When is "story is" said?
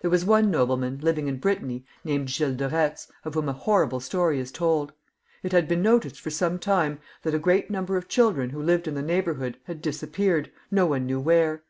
3.98-4.52